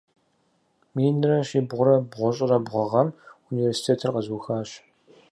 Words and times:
Минрэ 0.95 1.37
щибгъурэ 1.47 1.95
бгъущӏрэ 2.11 2.57
бгъу 2.65 2.85
гъэм 2.91 3.07
университетыр 3.49 4.09
къэзыухащ. 4.15 4.69